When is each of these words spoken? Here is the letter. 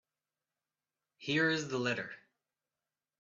Here 1.17 1.51
is 1.51 1.67
the 1.67 1.77
letter. 1.77 2.09